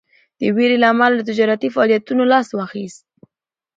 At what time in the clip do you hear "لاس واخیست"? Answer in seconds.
2.31-3.03